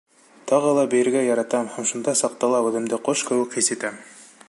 [0.51, 4.05] Тағы ла бейергә яратам һәм шундай саҡта ла үҙемде ҡош кеүек хис итәм.